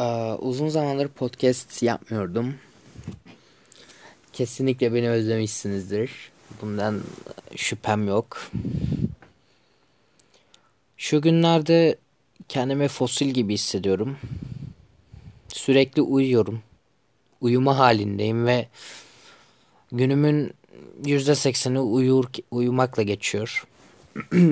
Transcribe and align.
Ee, 0.00 0.34
uzun 0.38 0.68
zamandır 0.68 1.08
podcast 1.08 1.82
yapmıyordum. 1.82 2.54
Kesinlikle 4.32 4.94
beni 4.94 5.10
özlemişsinizdir. 5.10 6.10
Bundan 6.62 7.00
şüphem 7.56 8.08
yok. 8.08 8.50
Şu 10.96 11.20
günlerde 11.22 11.98
kendimi 12.48 12.88
fosil 12.88 13.26
gibi 13.26 13.54
hissediyorum. 13.54 14.18
Sürekli 15.48 16.02
uyuyorum. 16.02 16.62
Uyuma 17.40 17.78
halindeyim 17.78 18.46
ve 18.46 18.68
günümün 19.92 20.54
yüzde 21.06 21.34
sekseni 21.34 21.80
uyur, 21.80 22.24
uyumakla 22.50 23.02
geçiyor. 23.02 23.66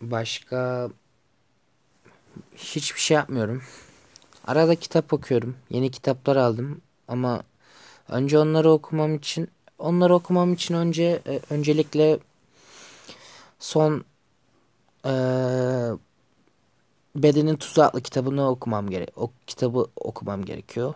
Başka 0.00 0.90
hiçbir 2.56 3.00
şey 3.00 3.14
yapmıyorum. 3.14 3.62
Arada 4.46 4.74
kitap 4.74 5.12
okuyorum. 5.12 5.56
Yeni 5.70 5.90
kitaplar 5.90 6.36
aldım 6.36 6.80
ama 7.08 7.42
önce 8.08 8.38
onları 8.38 8.70
okumam 8.70 9.14
için 9.14 9.48
onları 9.78 10.14
okumam 10.14 10.52
için 10.52 10.74
önce 10.74 11.22
e, 11.26 11.40
öncelikle 11.50 12.18
son 13.58 14.04
e, 15.06 15.12
Bedenin 17.16 17.56
Tuzu 17.56 17.82
adlı 17.82 18.00
kitabını 18.00 18.48
okumam 18.48 18.90
gerek. 18.90 19.08
O 19.16 19.30
kitabı 19.46 19.86
okumam 19.96 20.44
gerekiyor. 20.44 20.94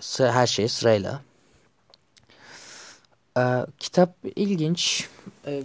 Sıra, 0.00 0.32
her 0.32 0.46
şey 0.46 0.68
sırayla. 0.68 1.22
E, 3.38 3.42
kitap 3.78 4.16
ilginç. 4.36 5.08
E, 5.46 5.62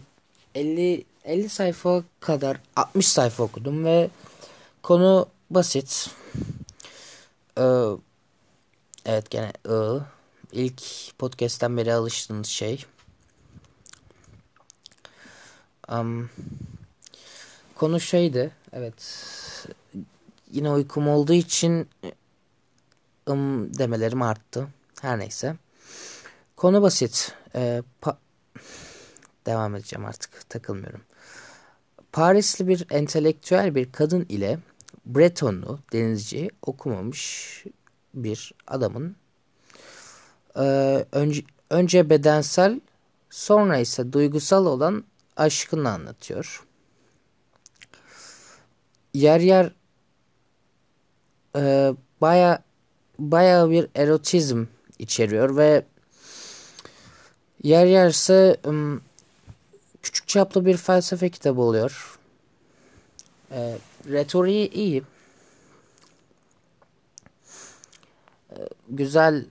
50 0.55 1.05
50 1.27 1.49
sayfa 1.49 2.03
kadar 2.19 2.57
60 2.75 3.07
sayfa 3.07 3.43
okudum 3.43 3.85
ve 3.85 4.09
konu 4.87 5.29
basit. 5.49 6.09
Ee, 7.57 7.63
evet 9.05 9.29
gene 9.29 9.53
ı. 9.69 10.05
İlk 10.51 10.83
podcast'ten 11.17 11.77
beri 11.77 11.93
alıştığınız 11.93 12.47
şey. 12.47 12.85
Um, 15.91 16.29
konu 17.75 17.99
şeydi. 17.99 18.51
Evet. 18.73 19.27
Yine 20.51 20.71
uykum 20.71 21.07
olduğu 21.07 21.33
için 21.33 21.89
ım 23.29 23.77
demelerim 23.77 24.21
arttı. 24.21 24.67
Her 25.01 25.19
neyse. 25.19 25.55
Konu 26.55 26.81
basit. 26.81 27.33
Ee, 27.55 27.83
devam 29.45 29.75
edeceğim 29.75 30.05
artık. 30.05 30.49
Takılmıyorum. 30.49 31.01
Parisli 32.11 32.67
bir 32.67 32.85
entelektüel 32.89 33.75
bir 33.75 33.91
kadın 33.91 34.25
ile 34.29 34.59
Bretonlu 35.07 35.79
denizci 35.93 36.49
okumamış 36.61 37.63
bir 38.13 38.53
adamın 38.67 39.15
e, 40.55 40.65
önce, 41.11 41.41
önce 41.69 42.09
bedensel 42.09 42.81
sonra 43.29 43.77
ise 43.77 44.13
duygusal 44.13 44.65
olan 44.65 45.03
aşkını 45.37 45.89
anlatıyor. 45.89 46.63
Yer 49.13 49.39
yer 49.39 49.71
e, 51.55 51.93
baya 52.21 52.63
baya 53.19 53.69
bir 53.69 53.87
erotizm 53.95 54.65
içeriyor 54.99 55.57
ve 55.57 55.85
yer 57.63 57.85
yerse 57.85 58.57
küçük 60.01 60.27
çaplı 60.27 60.65
bir 60.65 60.77
felsefe 60.77 61.29
kitabı 61.29 61.61
oluyor. 61.61 62.19
E, 63.51 63.77
retoriği 64.07 64.69
iyi. 64.71 65.03
E, 68.51 68.57
güzel, 68.89 69.45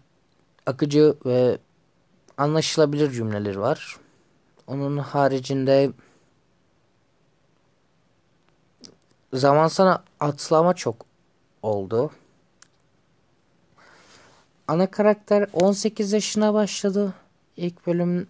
akıcı 0.67 1.15
ve 1.27 1.59
anlaşılabilir 2.39 3.11
cümleleri 3.11 3.61
var. 3.61 3.97
Onun 4.67 4.99
haricinde 4.99 5.91
zaman 9.33 9.69
sana 9.69 10.05
atlama 10.21 10.75
çok 10.75 11.07
oldu. 11.63 12.11
Ana 14.69 14.91
karakter 14.91 15.49
18 15.53 16.13
yaşına 16.13 16.55
başladı. 16.55 17.15
İlk 17.57 17.87
bölüm 17.87 18.29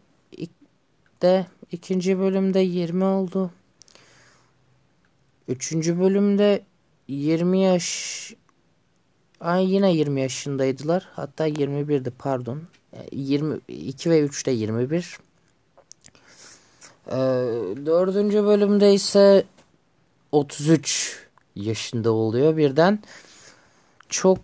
de 1.22 1.46
ikinci 1.72 2.18
bölümde 2.18 2.60
20 2.60 3.04
oldu. 3.04 3.50
Üçüncü 5.48 6.00
bölümde 6.00 6.64
20 7.08 7.60
yaş 7.60 8.34
Ay 9.40 9.72
yine 9.72 9.92
20 9.92 10.20
yaşındaydılar. 10.20 11.08
Hatta 11.12 11.48
21'di 11.48 12.10
pardon. 12.10 12.62
22 13.12 14.10
ve 14.10 14.20
3'te 14.20 14.50
21. 14.50 15.18
Ee, 17.06 17.12
dördüncü 17.86 18.44
bölümde 18.44 18.94
ise 18.94 19.44
33 20.32 21.26
yaşında 21.54 22.12
oluyor 22.12 22.56
birden. 22.56 22.98
Çok 24.08 24.38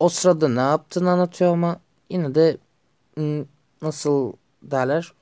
o 0.00 0.08
sırada 0.08 0.48
ne 0.48 0.60
yaptığını 0.60 1.10
anlatıyor 1.10 1.52
ama 1.52 1.80
yine 2.08 2.34
de 2.34 2.56
nasıl 3.82 4.32
derler 4.62 5.12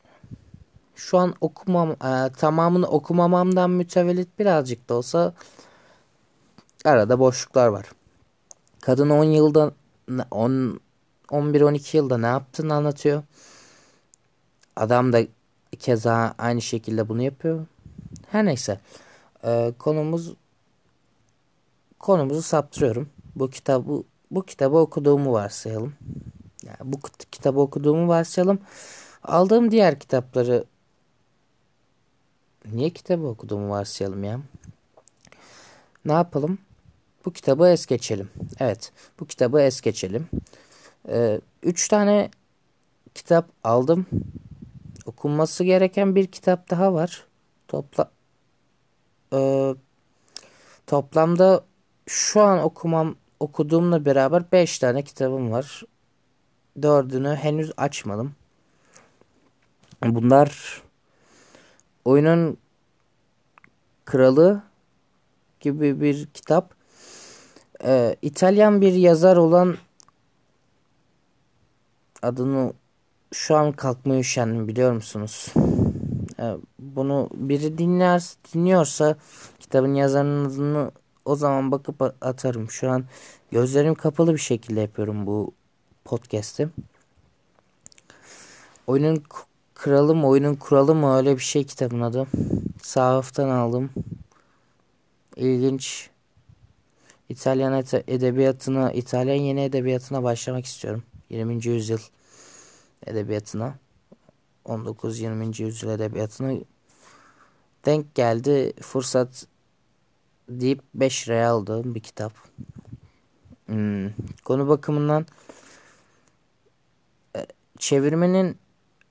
şu 0.97 1.19
an 1.19 1.35
okumam 1.41 1.91
e, 1.91 2.33
tamamını 2.33 2.87
okumamamdan 2.87 3.71
mütevellit 3.71 4.39
birazcık 4.39 4.89
da 4.89 4.95
olsa 4.95 5.35
arada 6.85 7.19
boşluklar 7.19 7.67
var. 7.69 7.87
Kadın 8.81 9.11
10 9.11 9.25
yılda 9.25 9.73
10 10.31 10.81
11-12 11.29 11.97
yılda 11.97 12.19
ne 12.19 12.27
yaptığını 12.27 12.75
anlatıyor. 12.75 13.23
Adam 14.77 15.13
da 15.13 15.21
keza 15.79 16.35
aynı 16.39 16.63
şekilde 16.63 17.09
bunu 17.09 17.23
yapıyor. 17.23 17.67
Her 18.31 18.45
neyse. 18.45 18.81
E, 19.45 19.73
konumuz 19.79 20.35
konumuzu 21.99 22.43
saptırıyorum. 22.43 23.09
Bu 23.37 23.51
kitabı 23.51 24.03
bu 24.31 24.43
kitabı 24.43 24.77
okuduğumu 24.77 25.33
varsayalım. 25.33 25.95
Yani 26.63 26.79
bu 26.93 26.99
kitabı 27.33 27.61
okuduğumu 27.61 28.09
varsayalım. 28.09 28.59
Aldığım 29.23 29.71
diğer 29.71 29.99
kitapları 29.99 30.65
Niye 32.73 32.91
kitabı 32.91 33.27
okuduğumu 33.27 33.71
varsayalım 33.71 34.25
ya. 34.25 34.41
Ne 36.05 36.13
yapalım? 36.13 36.59
Bu 37.25 37.33
kitabı 37.33 37.69
es 37.69 37.87
geçelim. 37.87 38.31
Evet. 38.61 38.93
Bu 39.21 39.27
kitabı 39.27 39.61
es 39.61 39.81
geçelim. 39.81 40.29
Ee, 41.09 41.41
üç 41.63 41.89
tane 41.89 42.31
kitap 43.15 43.49
aldım. 43.65 44.07
Okunması 45.07 45.65
gereken 45.65 46.15
bir 46.15 46.27
kitap 46.27 46.71
daha 46.71 46.95
var. 46.95 47.27
Topla 47.69 48.11
ee, 49.33 49.75
toplamda 50.87 51.65
şu 52.07 52.41
an 52.41 52.63
okumam 52.63 53.17
okuduğumla 53.41 54.05
beraber 54.05 54.53
beş 54.53 54.79
tane 54.79 55.03
kitabım 55.03 55.53
var. 55.53 55.83
Dördünü 56.83 57.35
henüz 57.35 57.73
açmadım. 57.77 58.35
Bunlar 60.05 60.83
Oyunun 62.05 62.59
Kralı 64.05 64.63
gibi 65.61 66.01
bir 66.01 66.27
kitap. 66.27 66.75
Ee, 67.85 68.17
İtalyan 68.23 68.81
bir 68.81 68.93
yazar 68.93 69.37
olan 69.37 69.77
adını 72.23 72.73
şu 73.33 73.57
an 73.57 73.73
kalkmaya 73.73 74.21
üşendim 74.21 74.69
biliyor 74.69 74.93
musunuz? 74.93 75.53
Ee, 76.41 76.57
bunu 76.79 77.29
biri 77.35 77.79
dinler 77.79 78.25
dinliyorsa 78.55 79.17
kitabın 79.61 79.95
yazarının 79.95 80.45
adını 80.45 80.91
o 81.25 81.37
zaman 81.37 81.73
bakıp 81.73 82.03
atarım. 82.21 82.71
Şu 82.71 82.91
an 82.91 83.05
gözlerim 83.51 83.95
kapalı 83.95 84.33
bir 84.33 84.39
şekilde 84.39 84.81
yapıyorum 84.81 85.27
bu 85.27 85.53
podcast'i. 86.05 86.69
Oyunun 88.87 89.23
Kralı 89.75 90.15
mı 90.15 90.29
oyunun 90.29 90.55
kuralı 90.55 90.95
mı 90.95 91.17
öyle 91.17 91.37
bir 91.37 91.43
şey 91.43 91.65
kitabın 91.65 92.01
adı. 92.01 92.27
Sahaftan 92.83 93.49
aldım. 93.49 93.91
İlginç. 95.37 96.11
İtalyan 97.29 97.85
edebiyatına, 98.09 98.93
İtalyan 98.93 99.35
yeni 99.35 99.61
edebiyatına 99.63 100.23
başlamak 100.23 100.65
istiyorum. 100.65 101.03
20. 101.31 101.67
yüzyıl 101.67 101.99
edebiyatına. 103.07 103.75
19-20. 104.67 105.63
yüzyıl 105.63 105.91
edebiyatına 105.91 106.61
denk 107.85 108.15
geldi. 108.15 108.73
Fırsat 108.81 109.47
deyip 110.49 110.83
5 110.95 111.29
liraya 111.29 111.51
aldığım 111.51 111.95
bir 111.95 112.01
kitap. 112.01 112.33
Hmm. 113.67 114.11
Konu 114.45 114.69
bakımından 114.69 115.27
e, 117.37 117.47
çevirmenin 117.79 118.59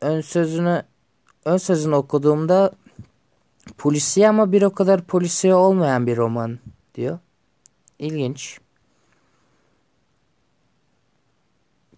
ön 0.03 0.21
sözünü 0.21 0.83
ön 1.45 1.57
sözünü 1.57 1.95
okuduğumda 1.95 2.71
polisiye 3.77 4.29
ama 4.29 4.51
bir 4.51 4.61
o 4.61 4.73
kadar 4.73 5.03
polisiye 5.03 5.55
olmayan 5.55 6.07
bir 6.07 6.17
roman 6.17 6.59
diyor. 6.95 7.19
İlginç. 8.00 8.59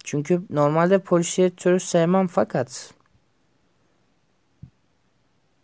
Çünkü 0.04 0.42
normalde 0.50 0.98
polisiye 0.98 1.50
türü 1.50 1.80
sevmem 1.80 2.26
fakat 2.26 2.94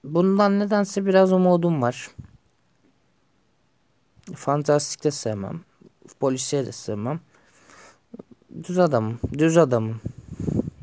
bundan 0.04 0.58
nedense 0.58 1.06
biraz 1.06 1.32
umudum 1.32 1.82
var. 1.82 2.10
Fantastik 4.34 5.04
de 5.04 5.10
sevmem. 5.10 5.60
Polisiye 6.20 6.66
de 6.66 6.72
sevmem. 6.72 7.20
Düz 8.64 8.78
adamım. 8.78 9.20
Düz 9.38 9.56
adamım. 9.56 10.00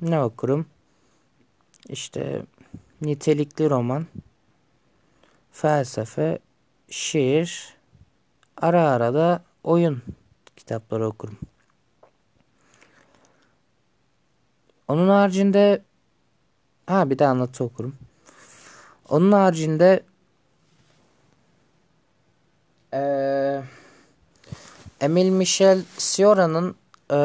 Ne 0.01 0.23
okurum? 0.23 0.65
İşte 1.89 2.45
nitelikli 3.01 3.69
roman, 3.69 4.05
felsefe, 5.51 6.39
şiir, 6.89 7.73
ara 8.57 8.89
ara 8.89 9.13
da 9.13 9.43
oyun 9.63 10.01
kitapları 10.55 11.07
okurum. 11.07 11.37
Onun 14.87 15.09
haricinde 15.09 15.81
ha 16.87 17.09
bir 17.09 17.19
de 17.19 17.27
anlatı 17.27 17.63
okurum. 17.63 17.95
Onun 19.09 19.31
haricinde 19.31 20.03
ee, 22.93 23.61
Emil 25.01 25.29
Michel 25.29 25.83
Ciora'nın 25.97 26.75
e, 27.11 27.17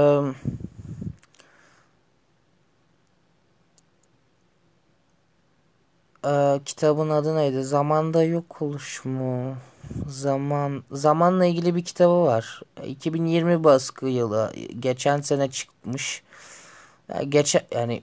e, 6.26 6.60
kitabın 6.64 7.10
adı 7.10 7.36
neydi? 7.36 7.64
Zamanda 7.64 8.24
yok 8.24 8.62
oluş 8.62 9.04
mu? 9.04 9.56
Zaman 10.08 10.84
zamanla 10.90 11.46
ilgili 11.46 11.74
bir 11.74 11.84
kitabı 11.84 12.22
var. 12.24 12.62
2020 12.86 13.64
baskı 13.64 14.06
yılı. 14.06 14.52
Geçen 14.80 15.20
sene 15.20 15.50
çıkmış. 15.50 16.22
Yani 17.08 17.30
geçen 17.30 17.62
yani 17.70 18.02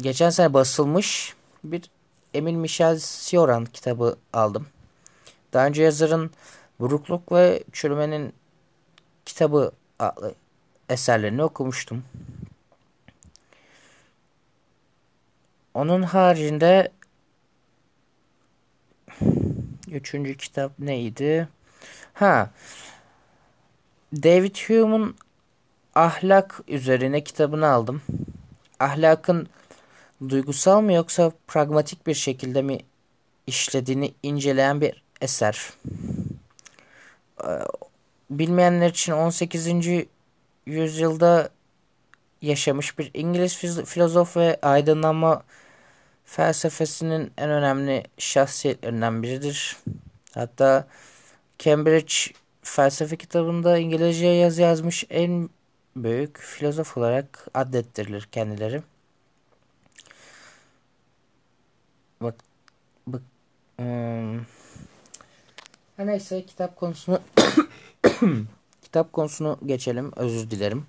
geçen 0.00 0.30
sene 0.30 0.54
basılmış 0.54 1.34
bir 1.64 1.90
Emil 2.34 2.54
Michel 2.54 2.98
Cioran 2.98 3.64
kitabı 3.64 4.16
aldım. 4.32 4.66
Daha 5.52 5.66
önce 5.66 5.82
yazarın 5.82 6.30
Burukluk 6.80 7.32
ve 7.32 7.64
Çürümenin 7.72 8.32
kitabı 9.24 9.72
eserlerini 10.88 11.42
okumuştum. 11.44 12.04
Onun 15.74 16.02
haricinde 16.02 16.92
üçüncü 19.92 20.36
kitap 20.36 20.78
neydi? 20.78 21.48
Ha 22.14 22.50
David 24.12 24.56
Hume'un 24.56 25.16
ahlak 25.94 26.60
üzerine 26.68 27.24
kitabını 27.24 27.68
aldım. 27.68 28.02
Ahlakın 28.80 29.48
duygusal 30.28 30.80
mı 30.80 30.92
yoksa 30.92 31.32
pragmatik 31.46 32.06
bir 32.06 32.14
şekilde 32.14 32.62
mi 32.62 32.78
işlediğini 33.46 34.14
inceleyen 34.22 34.80
bir 34.80 35.02
eser. 35.20 35.70
Ee, 37.44 37.48
bilmeyenler 38.30 38.90
için 38.90 39.12
18. 39.12 39.68
yüzyılda 40.66 41.48
yaşamış 42.42 42.98
bir 42.98 43.10
İngiliz 43.14 43.56
filozof 43.84 44.36
ve 44.36 44.58
aydınlanma 44.62 45.42
felsefesinin 46.24 47.32
en 47.38 47.50
önemli 47.50 48.04
şahsiyetlerinden 48.18 49.22
biridir. 49.22 49.76
Hatta 50.34 50.86
Cambridge 51.58 52.14
felsefe 52.62 53.16
kitabında 53.16 53.78
İngilizce 53.78 54.26
yazı 54.26 54.62
yazmış 54.62 55.04
en 55.10 55.50
büyük 55.96 56.38
filozof 56.38 56.96
olarak 56.96 57.46
addettirilir 57.54 58.28
kendileri. 58.32 58.82
Bak, 62.20 62.34
bak 63.06 63.22
um, 63.78 64.46
neyse 65.98 66.46
kitap 66.46 66.76
konusunu 66.76 67.20
kitap 68.82 69.12
konusunu 69.12 69.58
geçelim. 69.66 70.12
Özür 70.16 70.50
dilerim. 70.50 70.86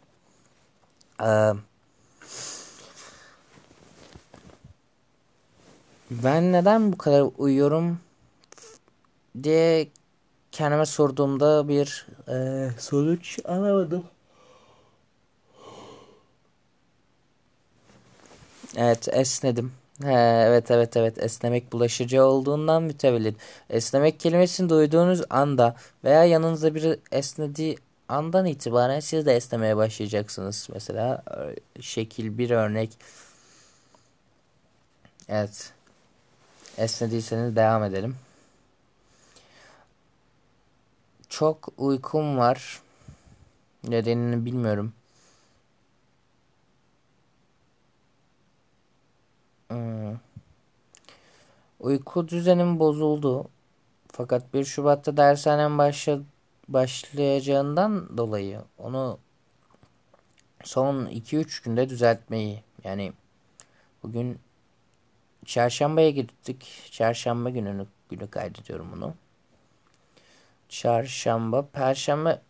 Ee, 1.22 1.52
ben 6.24 6.52
neden 6.54 6.94
bu 6.94 6.98
kadar 6.98 7.26
uyuyorum 7.38 8.00
diye 9.44 9.88
kendime 10.52 10.86
sorduğumda 10.86 11.68
bir 11.68 12.08
e, 12.28 12.70
sonuç 12.80 13.40
alamadım. 13.46 14.04
Evet 18.76 19.08
esnedim. 19.12 19.72
He, 20.04 20.12
evet 20.48 20.72
evet 20.72 20.98
evet 20.98 21.18
esnemek 21.24 21.72
bulaşıcı 21.74 22.24
olduğundan 22.26 22.84
mütevellit. 22.84 23.38
Esnemek 23.70 24.20
kelimesini 24.20 24.70
duyduğunuz 24.70 25.22
anda 25.30 25.76
veya 26.04 26.24
yanınızda 26.26 26.76
biri 26.76 27.00
esnediği 27.12 27.78
andan 28.10 28.46
itibaren 28.46 29.00
siz 29.00 29.26
de 29.26 29.36
esnemeye 29.36 29.78
başlayacaksınız. 29.78 30.68
Mesela 30.74 31.24
şekil 31.82 32.38
bir 32.38 32.50
örnek. 32.50 32.98
Evet. 35.30 35.74
Esnediyseniz 36.78 37.56
devam 37.56 37.84
edelim. 37.84 38.16
Çok 41.30 41.70
uykum 41.78 42.38
var. 42.38 42.82
Nedenini 43.84 44.46
bilmiyorum. 44.46 44.94
Hmm. 49.70 50.18
Uyku 51.80 52.28
düzenim 52.28 52.80
bozuldu. 52.80 53.48
Fakat 54.12 54.54
1 54.54 54.66
Şubat'ta 54.66 55.18
dershanem 55.18 55.78
başla 55.78 56.20
başlayacağından 56.68 58.18
dolayı 58.18 58.62
onu 58.78 59.20
son 60.64 61.06
2-3 61.06 61.64
günde 61.64 61.90
düzeltmeyi 61.90 62.64
yani 62.84 63.14
bugün 64.04 64.40
çarşambaya 65.46 66.10
gittik. 66.10 66.90
Çarşamba 66.92 67.50
gününü 67.50 67.86
günü 68.10 68.30
kaydediyorum 68.30 68.90
bunu. 68.92 69.14
Çarşamba, 70.70 71.66
perşembe 71.74 72.42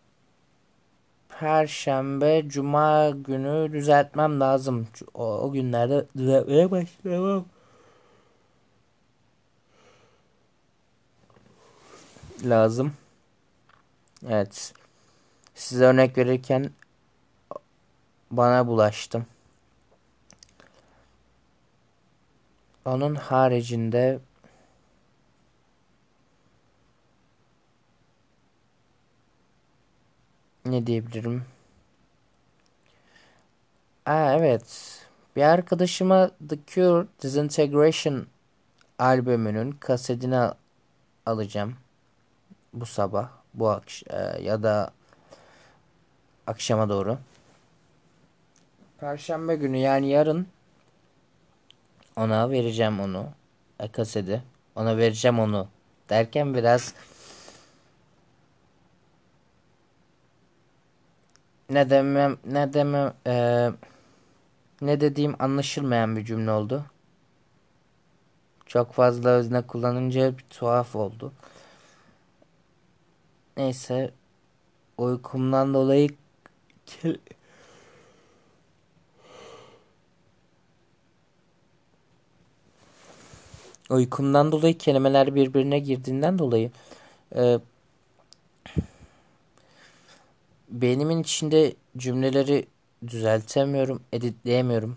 Perşembe, 1.40 2.48
Cuma 2.48 3.10
günü 3.10 3.72
düzeltmem 3.72 4.40
lazım. 4.40 4.88
O, 5.14 5.24
o 5.24 5.52
günlerde 5.52 6.06
düzeltmeye 6.16 6.70
başlamam. 6.70 7.44
Lazım. 12.44 12.92
Evet. 14.28 14.74
Size 15.54 15.84
örnek 15.84 16.18
verirken 16.18 16.70
bana 18.30 18.66
bulaştım. 18.66 19.26
Onun 22.84 23.14
haricinde 23.14 24.18
ne 30.64 30.86
diyebilirim? 30.86 31.44
Aa, 34.06 34.32
evet. 34.34 34.98
Bir 35.36 35.42
arkadaşıma 35.42 36.30
The 36.48 36.58
Cure 36.66 37.06
Disintegration 37.22 38.26
albümünün 38.98 39.72
kasetini 39.72 40.50
alacağım. 41.26 41.76
Bu 42.72 42.86
sabah, 42.86 43.28
bu 43.54 43.68
akşam 43.70 44.18
e, 44.18 44.42
ya 44.42 44.62
da 44.62 44.90
akşama 46.46 46.88
doğru. 46.88 47.18
Perşembe 49.00 49.54
günü 49.56 49.76
yani 49.76 50.08
yarın 50.08 50.46
ona 52.16 52.50
vereceğim 52.50 53.00
onu. 53.00 53.28
E. 53.80 54.42
Ona 54.76 54.96
vereceğim 54.96 55.40
onu. 55.40 55.68
Derken 56.08 56.54
biraz 56.54 56.94
ne 61.70 61.90
demem 61.90 62.36
ne 62.44 62.72
demem 62.72 63.14
e, 63.26 63.70
ne 64.80 65.00
dediğim 65.00 65.34
anlaşılmayan 65.38 66.16
bir 66.16 66.24
cümle 66.24 66.50
oldu. 66.50 66.84
Çok 68.66 68.92
fazla 68.92 69.30
özne 69.30 69.62
kullanınca 69.62 70.38
bir 70.38 70.44
tuhaf 70.50 70.96
oldu. 70.96 71.32
Neyse 73.56 74.10
uykumdan 74.98 75.74
dolayı 75.74 76.08
uykumdan 83.90 84.52
dolayı 84.52 84.78
kelimeler 84.78 85.34
birbirine 85.34 85.78
girdiğinden 85.78 86.38
dolayı 86.38 86.70
e, 87.36 87.58
beynimin 90.68 91.22
içinde 91.22 91.74
cümleleri 91.96 92.66
düzeltemiyorum, 93.06 94.02
editleyemiyorum. 94.12 94.96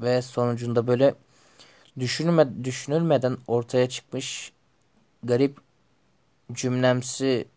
Ve 0.00 0.22
sonucunda 0.22 0.86
böyle 0.86 1.14
düşünülme, 1.98 2.64
düşünülmeden 2.64 3.38
ortaya 3.46 3.88
çıkmış 3.88 4.52
garip 5.22 5.58
cümlemsi 6.52 7.48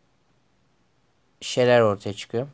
şeyler 1.42 1.82
ortaya 1.82 2.14
çıkıyor. 2.14 2.48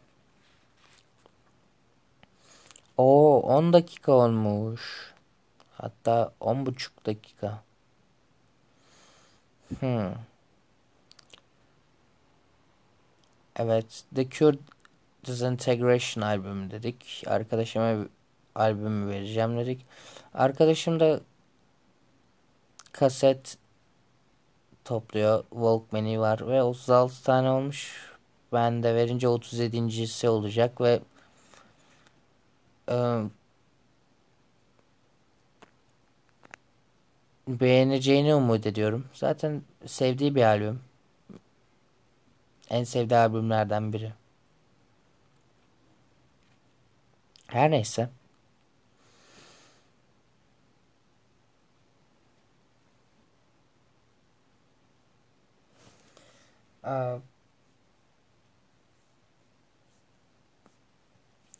O 2.97 3.41
10 3.41 3.73
dakika 3.73 4.11
olmuş. 4.11 5.14
Hatta 5.85 6.33
10,5 6.41 7.05
dakika. 7.05 7.63
Hmm. 9.79 10.13
Evet. 13.55 14.03
The 14.15 14.29
Cure 14.29 14.57
Disintegration 15.25 16.23
albümü 16.23 16.71
dedik. 16.71 17.23
Arkadaşıma 17.27 18.05
albümü 18.55 19.09
vereceğim 19.09 19.57
dedik. 19.57 19.85
Arkadaşım 20.33 20.99
da 20.99 21.19
kaset 22.91 23.57
topluyor. 24.85 25.43
Walkman'i 25.49 26.19
var 26.19 26.47
ve 26.47 26.63
36 26.63 27.23
tane 27.23 27.49
olmuş. 27.49 28.11
Ben 28.53 28.83
de 28.83 28.95
verince 28.95 29.27
37.si 29.27 30.29
olacak 30.29 30.81
ve 30.81 30.99
e, 32.89 33.23
beğeneceğini 37.47 38.35
umut 38.35 38.65
ediyorum. 38.65 39.05
Zaten 39.13 39.61
sevdiği 39.85 40.35
bir 40.35 40.43
albüm. 40.43 40.81
En 42.69 42.83
sevdiği 42.83 43.19
albümlerden 43.19 43.93
biri. 43.93 44.13
Her 47.47 47.71
neyse. 47.71 48.09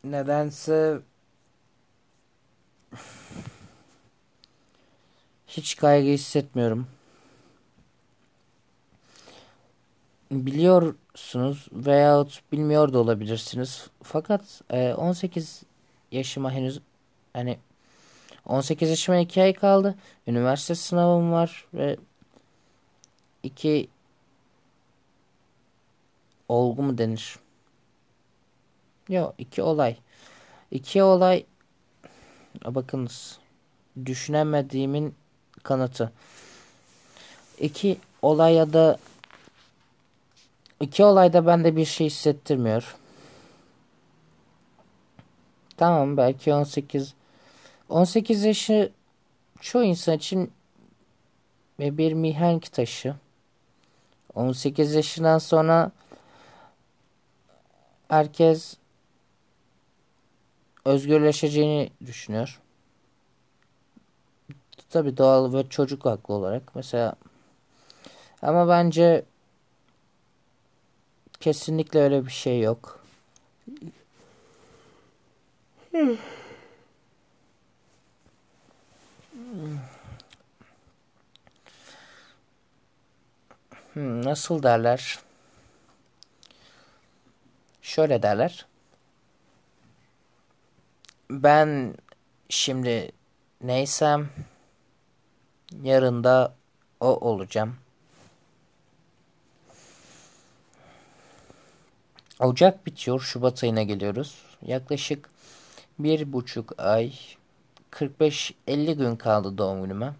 nedense 0.04 0.98
hiç 5.56 5.76
kaygı 5.76 6.08
hissetmiyorum. 6.08 6.86
Biliyorsunuz 10.30 11.68
veyahut 11.72 12.40
bilmiyor 12.52 12.92
da 12.92 12.98
olabilirsiniz. 12.98 13.90
Fakat 14.02 14.62
18 14.96 15.62
yaşıma 16.12 16.52
henüz 16.52 16.80
hani 17.32 17.58
18 18.46 18.90
yaşıma 18.90 19.18
2 19.18 19.42
ay 19.42 19.54
kaldı. 19.54 19.94
Üniversite 20.26 20.74
sınavım 20.74 21.32
var 21.32 21.66
ve 21.74 21.96
2 23.42 23.88
olgu 26.48 26.82
mu 26.82 26.98
denir? 26.98 27.38
Yok 29.08 29.34
iki 29.38 29.62
olay. 29.62 29.96
İki 30.70 31.02
olay 31.02 31.44
bakınız 32.64 33.38
düşünemediğimin 34.06 35.14
kanıtı. 35.66 36.12
İki 37.58 37.98
olay 38.22 38.54
ya 38.54 38.72
da 38.72 38.98
iki 40.80 41.04
olayda 41.04 41.46
bende 41.46 41.76
bir 41.76 41.84
şey 41.84 42.06
hissettirmiyor. 42.06 42.96
Tamam 45.76 46.16
belki 46.16 46.54
18 46.54 47.14
18 47.88 48.44
yaşı 48.44 48.92
çoğu 49.60 49.84
insan 49.84 50.16
için 50.16 50.52
bir 51.78 52.12
mihenk 52.12 52.72
taşı. 52.72 53.14
18 54.34 54.94
yaşından 54.94 55.38
sonra 55.38 55.90
herkes 58.08 58.76
özgürleşeceğini 60.84 61.90
düşünüyor. 62.06 62.60
Tabi 64.96 65.16
doğal 65.16 65.52
ve 65.52 65.68
çocuk 65.68 66.04
haklı 66.04 66.34
olarak. 66.34 66.74
Mesela 66.74 67.14
ama 68.42 68.68
bence 68.68 69.24
kesinlikle 71.40 72.00
öyle 72.00 72.26
bir 72.26 72.30
şey 72.30 72.60
yok. 72.60 73.04
Hmm, 83.92 84.22
nasıl 84.24 84.62
derler? 84.62 85.18
Şöyle 87.82 88.22
derler. 88.22 88.66
Ben 91.30 91.94
şimdi 92.48 93.12
neysem 93.60 94.28
yarın 95.82 96.24
da 96.24 96.54
o 97.00 97.06
olacağım. 97.06 97.76
Ocak 102.40 102.86
bitiyor. 102.86 103.20
Şubat 103.20 103.64
ayına 103.64 103.82
geliyoruz. 103.82 104.42
Yaklaşık 104.62 105.30
bir 105.98 106.32
buçuk 106.32 106.80
ay 106.80 107.12
45-50 107.90 108.92
gün 108.92 109.16
kaldı 109.16 109.58
doğum 109.58 109.82
günüme. 109.82 110.14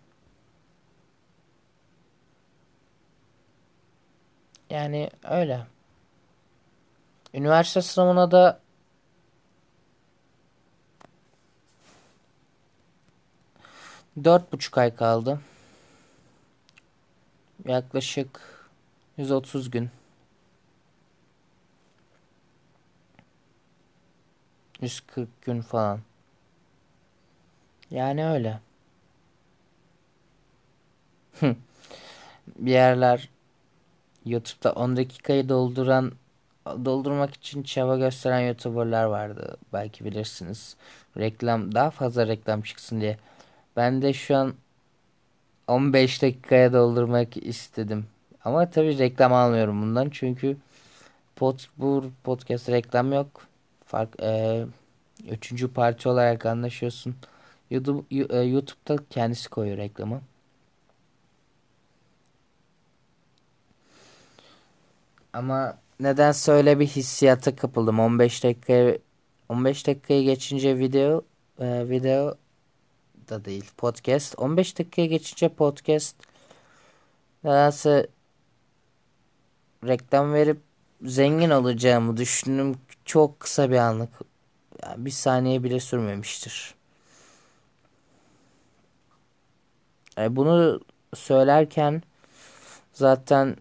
Yani 4.70 5.10
öyle. 5.24 5.66
Üniversite 7.34 7.82
sınavına 7.82 8.30
da 8.30 8.60
dört 14.24 14.52
buçuk 14.52 14.78
ay 14.78 14.96
kaldı. 14.96 15.40
Yaklaşık 17.64 18.40
130 19.16 19.70
gün. 19.70 19.90
140 24.80 25.42
gün 25.42 25.60
falan. 25.60 26.00
Yani 27.90 28.26
öyle. 28.26 28.60
bir 32.56 32.70
yerler 32.70 33.28
YouTube'da 34.24 34.72
10 34.72 34.96
dakikayı 34.96 35.48
dolduran 35.48 36.12
doldurmak 36.66 37.34
için 37.34 37.62
çaba 37.62 37.96
gösteren 37.96 38.40
YouTuber'lar 38.40 39.04
vardı. 39.04 39.56
Belki 39.72 40.04
bilirsiniz. 40.04 40.76
Reklam 41.16 41.74
daha 41.74 41.90
fazla 41.90 42.26
reklam 42.26 42.62
çıksın 42.62 43.00
diye. 43.00 43.18
Ben 43.76 44.02
de 44.02 44.12
şu 44.12 44.36
an 44.36 44.54
15 45.68 46.22
dakikaya 46.22 46.72
doldurmak 46.72 47.36
istedim. 47.36 48.06
Ama 48.44 48.70
tabii 48.70 48.98
reklam 48.98 49.32
almıyorum 49.32 49.82
bundan 49.82 50.10
çünkü 50.10 50.56
pod, 51.36 51.60
bu 51.78 52.04
podcast 52.24 52.68
reklam 52.68 53.12
yok. 53.12 53.42
Fark 53.86 54.22
e, 54.22 54.66
üçüncü 55.28 55.72
parça 55.72 56.10
olarak 56.10 56.46
anlaşıyorsun. 56.46 57.16
YouTube, 57.70 58.04
e, 58.38 58.38
YouTube'da 58.42 58.96
kendisi 59.10 59.48
koyuyor 59.50 59.78
reklamı. 59.78 60.20
Ama 65.32 65.78
nedense 66.00 66.52
öyle 66.52 66.78
bir 66.80 66.86
hissiyata 66.86 67.56
kapıldım. 67.56 68.00
15 68.00 68.44
dakikaya 68.44 68.98
15 69.48 69.86
dakikayı 69.86 70.24
geçince 70.24 70.78
video 70.78 71.24
e, 71.60 71.88
video 71.88 72.36
da 73.28 73.44
değil 73.44 73.70
podcast. 73.76 74.34
15 74.38 74.78
dakikaya 74.78 75.06
geçince 75.06 75.48
podcast 75.48 76.16
nedense 77.44 78.06
reklam 79.84 80.34
verip 80.34 80.60
zengin 81.02 81.50
olacağımı 81.50 82.16
düşündüm. 82.16 82.78
Çok 83.04 83.40
kısa 83.40 83.70
bir 83.70 83.76
anlık. 83.76 84.10
Yani 84.82 85.04
bir 85.04 85.10
saniye 85.10 85.62
bile 85.64 85.80
sürmemiştir. 85.80 86.74
E 90.18 90.36
bunu 90.36 90.80
söylerken 91.14 92.02
zaten 92.92 93.56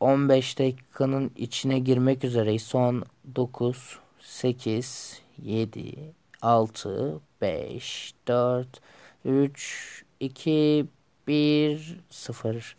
15 0.00 0.58
dakikanın 0.58 1.30
içine 1.36 1.78
girmek 1.78 2.24
üzereyiz. 2.24 2.62
Son 2.62 3.04
9, 3.36 3.98
8, 4.20 5.22
7, 5.42 6.14
6, 6.42 7.20
5, 7.40 8.14
4, 8.28 8.80
3, 9.24 10.04
2, 10.20 10.86
1, 11.26 12.00
0. 12.10 12.76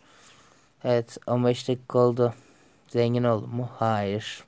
Evet 0.84 1.18
15 1.26 1.68
dakika 1.68 1.98
oldu. 1.98 2.34
Zengin 2.88 3.24
oldum 3.24 3.50
mu? 3.50 3.68
Hayır. 3.78 4.44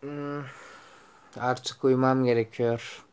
Hmm, 0.00 0.44
artık 1.36 1.84
uyumam 1.84 2.24
gerekiyor. 2.24 3.04